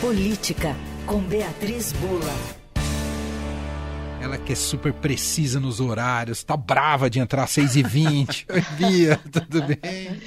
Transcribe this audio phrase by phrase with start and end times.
[0.00, 0.74] Política,
[1.06, 2.32] com Beatriz Bula.
[4.22, 8.46] Ela que é super precisa nos horários, tá brava de entrar às 6h20.
[8.52, 10.20] Oi, Bia, tudo bem?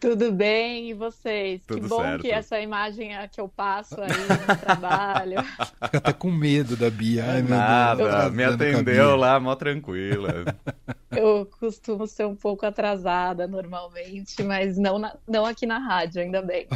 [0.00, 1.60] Tudo bem, e vocês?
[1.66, 2.22] Tudo que bom certo.
[2.22, 5.42] que essa imagem é que eu passo aí no trabalho.
[5.82, 7.24] Fica até com medo da Bia.
[7.24, 10.44] Ai, meu Deus, Nada, atrasando me atendeu lá, mó tranquila.
[11.10, 16.42] Eu costumo ser um pouco atrasada normalmente, mas não, na- não aqui na rádio, ainda
[16.42, 16.68] bem.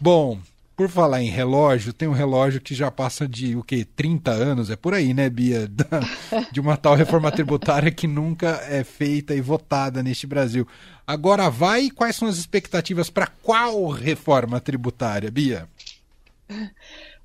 [0.00, 0.38] Bom,
[0.76, 3.82] por falar em relógio, tem um relógio que já passa de o quê?
[3.96, 5.66] 30 anos, é por aí, né, Bia?
[6.52, 10.68] De uma tal reforma tributária que nunca é feita e votada neste Brasil.
[11.06, 15.66] Agora vai quais são as expectativas para qual reforma tributária, Bia?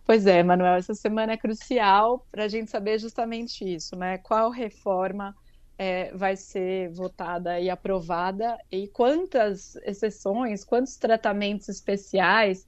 [0.06, 4.18] Pois é, Manuel, essa semana é crucial para a gente saber justamente isso, né?
[4.18, 5.36] Qual reforma
[5.78, 12.66] eh, vai ser votada e aprovada e quantas exceções, quantos tratamentos especiais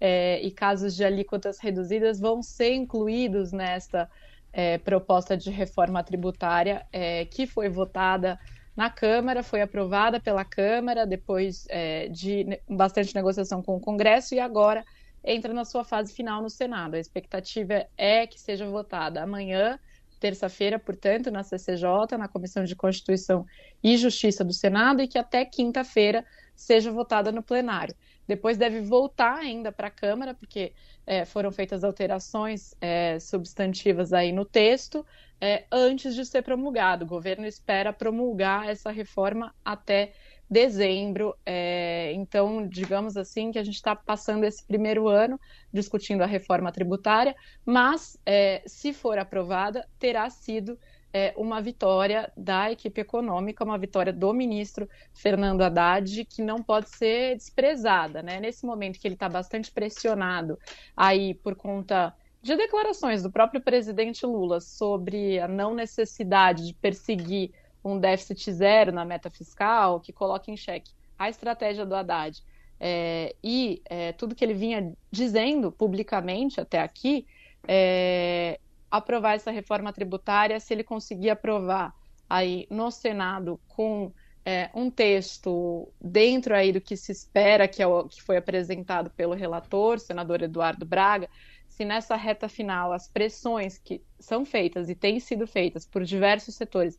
[0.00, 4.08] eh, e casos de alíquotas reduzidas vão ser incluídos nesta
[4.52, 8.38] eh, proposta de reforma tributária eh, que foi votada
[8.76, 14.40] na Câmara, foi aprovada pela Câmara depois eh, de bastante negociação com o Congresso e
[14.40, 14.84] agora
[15.24, 16.94] entra na sua fase final no Senado.
[16.94, 19.78] A expectativa é que seja votada amanhã,
[20.22, 23.44] terça-feira, portanto, na CCJ, na Comissão de Constituição
[23.82, 27.92] e Justiça do Senado, e que até quinta-feira seja votada no plenário.
[28.28, 30.72] Depois deve voltar ainda para a Câmara, porque
[31.04, 35.04] eh, foram feitas alterações eh, substantivas aí no texto,
[35.40, 37.04] eh, antes de ser promulgado.
[37.04, 40.12] O governo espera promulgar essa reforma até
[40.50, 41.34] dezembro.
[41.44, 45.40] é, então, digamos assim, que a gente está passando esse primeiro ano
[45.72, 50.78] discutindo a reforma tributária, mas, é, se for aprovada, terá sido
[51.12, 56.88] é, uma vitória da equipe econômica, uma vitória do ministro Fernando Haddad, que não pode
[56.90, 58.22] ser desprezada.
[58.22, 58.40] Né?
[58.40, 60.58] Nesse momento que ele está bastante pressionado
[60.96, 67.52] aí por conta de declarações do próprio presidente Lula sobre a não necessidade de perseguir
[67.84, 72.42] um déficit zero na meta fiscal, que coloca em xeque a estratégia do Haddad.
[72.78, 77.26] É, e é, tudo que ele vinha dizendo publicamente até aqui,
[77.66, 78.58] é,
[78.90, 81.94] aprovar essa reforma tributária, se ele conseguir aprovar
[82.28, 84.12] aí no Senado com
[84.44, 89.10] é, um texto dentro aí do que se espera, que é o que foi apresentado
[89.10, 91.28] pelo relator, senador Eduardo Braga,
[91.68, 96.54] se nessa reta final as pressões que são feitas e têm sido feitas por diversos
[96.54, 96.98] setores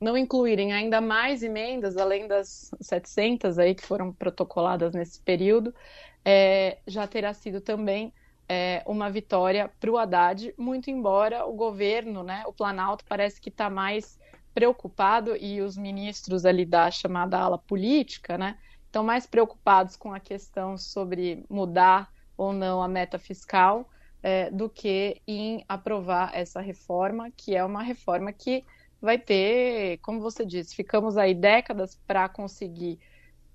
[0.00, 5.74] não incluírem ainda mais emendas, além das 700 aí que foram protocoladas nesse período,
[6.24, 8.12] é, já terá sido também
[8.48, 13.50] é, uma vitória para o Haddad, muito embora o governo, né, o Planalto, parece que
[13.50, 14.18] está mais
[14.54, 20.18] preocupado e os ministros ali da chamada ala política, né, estão mais preocupados com a
[20.18, 23.88] questão sobre mudar ou não a meta fiscal
[24.22, 28.64] é, do que em aprovar essa reforma, que é uma reforma que
[29.00, 32.98] vai ter, como você disse, ficamos aí décadas para conseguir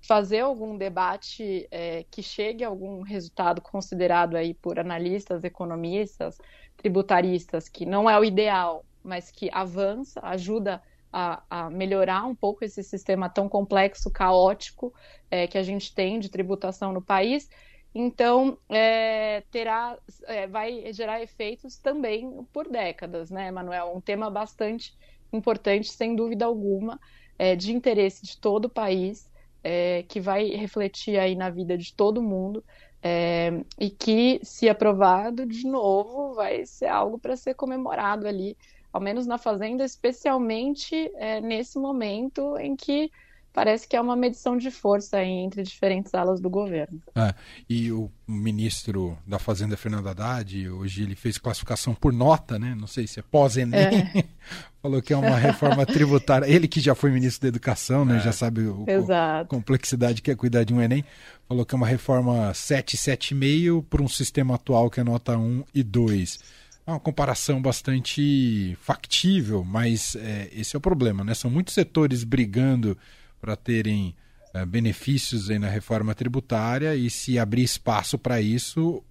[0.00, 6.38] fazer algum debate é, que chegue a algum resultado considerado aí por analistas, economistas,
[6.76, 12.64] tributaristas, que não é o ideal, mas que avança, ajuda a, a melhorar um pouco
[12.64, 14.92] esse sistema tão complexo, caótico
[15.30, 17.48] é, que a gente tem de tributação no país.
[17.94, 23.92] Então, é, terá, é, vai gerar efeitos também por décadas, né, Manuel?
[23.96, 24.94] Um tema bastante
[25.36, 26.98] importante, sem dúvida alguma,
[27.38, 29.30] é, de interesse de todo o país,
[29.62, 32.64] é, que vai refletir aí na vida de todo mundo
[33.02, 38.56] é, e que, se aprovado de novo, vai ser algo para ser comemorado ali,
[38.92, 43.10] ao menos na Fazenda, especialmente é, nesse momento em que
[43.56, 47.00] parece que é uma medição de força entre diferentes alas do governo.
[47.14, 47.34] É,
[47.66, 52.76] e o ministro da Fazenda, Fernando Haddad, hoje ele fez classificação por nota, né?
[52.78, 54.10] Não sei se é pós-ENEM.
[54.14, 54.24] É.
[54.82, 56.44] Falou que é uma reforma tributária.
[56.44, 58.18] Ele que já foi ministro da Educação, né?
[58.18, 58.20] É.
[58.20, 61.02] Já sabe o, a complexidade que é cuidar de um Enem.
[61.48, 65.64] Falou que é uma reforma 7, 7,5 para um sistema atual que é nota 1
[65.74, 66.40] e 2.
[66.86, 71.32] É uma comparação bastante factível, mas é, esse é o problema, né?
[71.32, 72.98] São muitos setores brigando
[73.46, 74.12] para terem
[74.52, 79.04] uh, benefícios aí na reforma tributária e se abrir espaço para isso,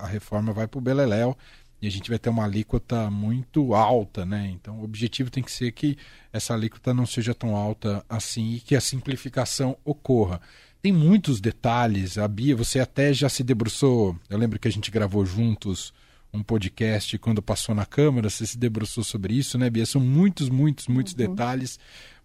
[0.00, 1.38] a reforma vai para o Beleléu
[1.80, 4.50] e a gente vai ter uma alíquota muito alta, né?
[4.52, 5.96] Então o objetivo tem que ser que
[6.32, 10.40] essa alíquota não seja tão alta assim e que a simplificação ocorra.
[10.82, 14.90] Tem muitos detalhes, a Bia, você até já se debruçou, eu lembro que a gente
[14.90, 15.94] gravou juntos
[16.32, 19.86] um podcast quando passou na Câmara, você se debruçou sobre isso, né, Bia?
[19.86, 21.18] São muitos, muitos, muitos uhum.
[21.18, 21.78] detalhes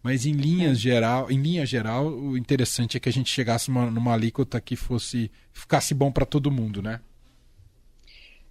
[0.04, 3.90] Mas em linhas geral, em linha geral, o interessante é que a gente chegasse numa,
[3.90, 7.00] numa alíquota que fosse ficasse bom para todo mundo, né?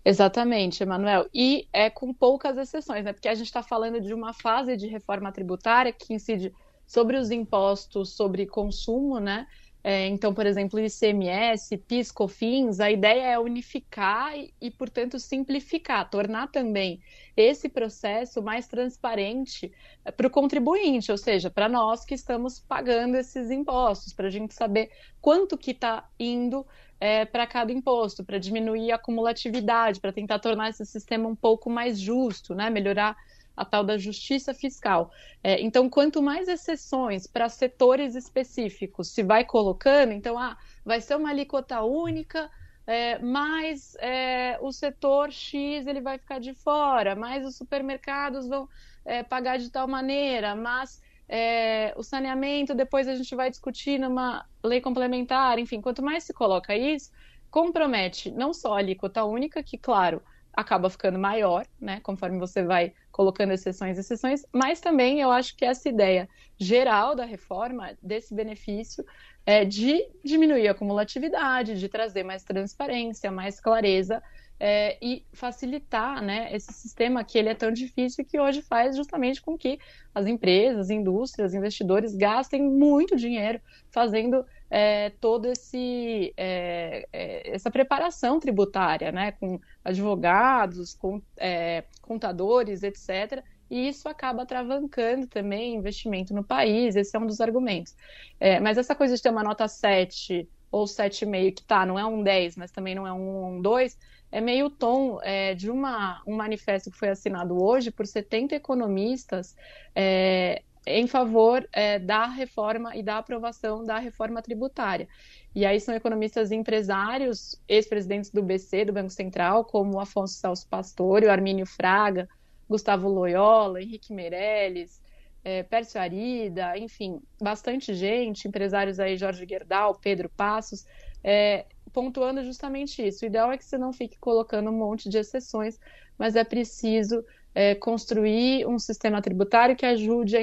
[0.03, 1.29] Exatamente, Emanuel.
[1.33, 3.13] E é com poucas exceções, né?
[3.13, 6.53] Porque a gente está falando de uma fase de reforma tributária que incide
[6.87, 9.47] sobre os impostos sobre consumo, né?
[9.85, 16.09] É, então, por exemplo, ICMS, PIS, COFINS, a ideia é unificar e, e, portanto, simplificar,
[16.09, 17.01] tornar também
[17.37, 19.73] esse processo mais transparente
[20.05, 24.31] é, para o contribuinte, ou seja, para nós que estamos pagando esses impostos, para a
[24.31, 24.91] gente saber
[25.21, 26.65] quanto que está indo
[27.01, 31.69] é, para cada imposto, para diminuir a acumulatividade, para tentar tornar esse sistema um pouco
[31.69, 32.71] mais justo, né?
[32.71, 33.17] melhorar
[33.57, 35.11] a tal da justiça fiscal.
[35.43, 41.17] É, então, quanto mais exceções para setores específicos se vai colocando, então, ah, vai ser
[41.17, 42.51] uma alíquota única,
[42.87, 48.69] é, mas é, o setor X ele vai ficar de fora, mas os supermercados vão
[49.05, 54.45] é, pagar de tal maneira, mas é, o saneamento depois a gente vai discutir numa
[54.63, 57.11] lei complementar, enfim, quanto mais se coloca isso,
[57.51, 60.23] compromete não só a alíquota única, que, claro,
[60.53, 65.65] acaba ficando maior, né, conforme você vai colocando exceções, exceções, mas também eu acho que
[65.65, 66.29] essa ideia
[66.59, 69.05] geral da reforma, desse benefício,
[69.45, 74.23] é de diminuir a acumulatividade, de trazer mais transparência, mais clareza
[74.65, 79.43] é, e facilitar né, esse sistema que ele é tão difícil que hoje faz justamente
[79.43, 79.81] com que
[80.15, 83.61] as empresas, indústrias, investidores gastem muito dinheiro
[83.91, 92.83] fazendo é, todo esse é, é, essa preparação tributária, né, com advogados, com é, contadores,
[92.83, 93.45] etc.
[93.71, 96.97] E isso acaba travancando também investimento no país.
[96.97, 97.95] Esse é um dos argumentos.
[98.41, 102.07] É, mas essa coisa de ter uma nota 7 ou 7,5, que tá, não é
[102.07, 103.99] um 10, mas também não é um, um 2,
[104.31, 109.55] é meio tom é, de uma, um manifesto que foi assinado hoje por 70 economistas
[109.95, 115.09] é, em favor é, da reforma e da aprovação da reforma tributária.
[115.55, 120.67] E aí são economistas e empresários, ex-presidentes do BC, do Banco Central, como Afonso Celso
[120.69, 122.29] Pastore, Armínio Fraga,
[122.69, 125.01] Gustavo Loyola, Henrique Meirelles,
[125.45, 130.87] é, Pércio Arida, enfim, bastante gente, empresários aí, Jorge Gerdau, Pedro Passos,
[131.23, 133.25] é, pontuando justamente isso.
[133.25, 135.79] O ideal é que você não fique colocando um monte de exceções,
[136.17, 137.25] mas é preciso
[137.55, 140.41] é, construir um sistema tributário que ajude a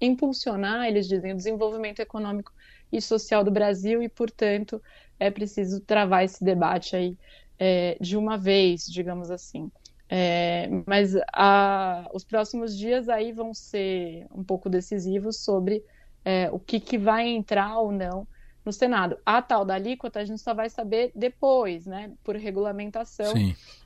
[0.00, 2.52] impulsionar, eles dizem, o desenvolvimento econômico
[2.92, 4.80] e social do Brasil e, portanto,
[5.18, 7.16] é preciso travar esse debate aí
[7.58, 9.70] é, de uma vez, digamos assim.
[10.08, 15.82] É, mas a, os próximos dias aí vão ser um pouco decisivos sobre
[16.24, 18.26] é, o que, que vai entrar ou não
[18.66, 19.16] no Senado.
[19.24, 22.10] A tal da alíquota a gente só vai saber depois, né?
[22.24, 23.32] Por regulamentação,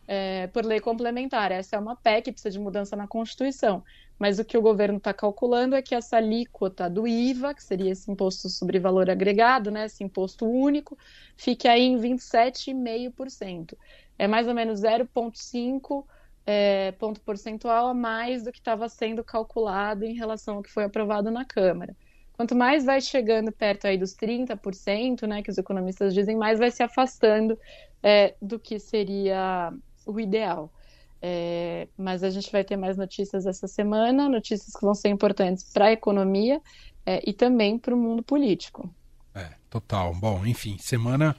[0.08, 1.52] é, por lei complementar.
[1.52, 3.84] Essa é uma PEC, precisa de mudança na Constituição.
[4.18, 7.92] Mas o que o governo está calculando é que essa alíquota do IVA, que seria
[7.92, 9.84] esse imposto sobre valor agregado, né?
[9.84, 10.96] Esse imposto único,
[11.36, 13.76] fique aí em 27,5%.
[14.18, 16.04] É mais ou menos 0,5%
[16.46, 20.84] é, ponto percentual a mais do que estava sendo calculado em relação ao que foi
[20.84, 21.94] aprovado na Câmara.
[22.40, 26.70] Quanto mais vai chegando perto aí dos 30%, né, que os economistas dizem, mais vai
[26.70, 27.58] se afastando
[28.02, 29.70] é, do que seria
[30.06, 30.72] o ideal.
[31.20, 35.70] É, mas a gente vai ter mais notícias essa semana, notícias que vão ser importantes
[35.70, 36.62] para a economia
[37.04, 38.90] é, e também para o mundo político.
[39.34, 40.14] É, total.
[40.14, 41.36] Bom, enfim, semana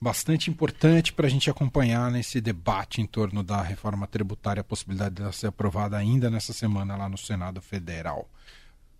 [0.00, 5.16] bastante importante para a gente acompanhar nesse debate em torno da reforma tributária, a possibilidade
[5.16, 8.28] de ser aprovada ainda nessa semana lá no Senado Federal.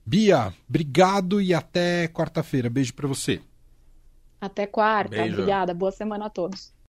[0.07, 2.71] Bia, obrigado e até quarta-feira.
[2.71, 3.43] Beijo para você.
[4.41, 5.17] Até quarta.
[5.17, 5.35] Beijo.
[5.35, 5.75] Obrigada.
[5.75, 6.76] Boa semana a todos.